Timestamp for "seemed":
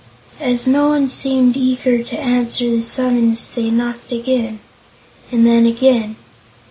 1.09-1.55